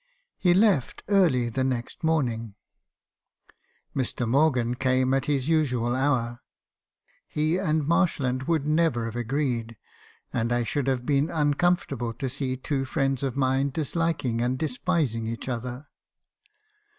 [0.39, 2.55] He left early the next morning.
[3.95, 4.27] "Mr.
[4.27, 6.39] Morgan came at his usual hour;
[7.27, 9.77] he and Marshland would never have agreed,
[10.33, 14.57] and I should have been uncom fortable to see two friends of mine disliking and
[14.57, 15.85] despising each other.